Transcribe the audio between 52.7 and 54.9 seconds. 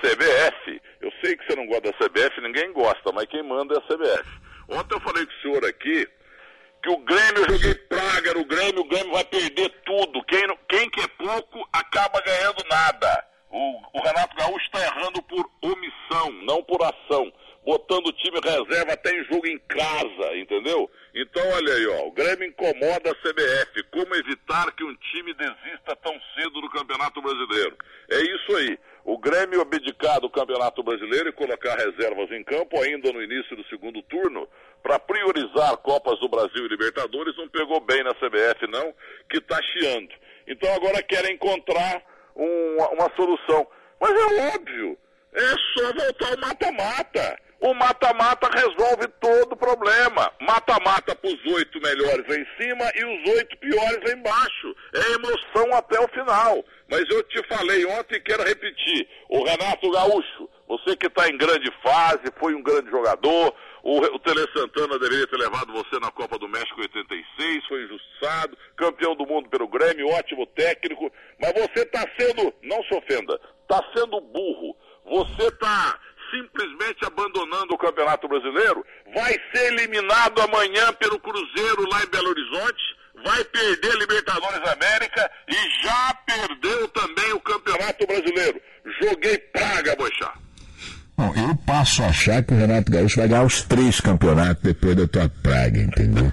e os oito piores lá embaixo.